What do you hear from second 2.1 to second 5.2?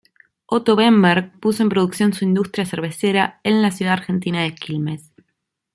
su industria cervecera en la ciudad argentina de Quilmes.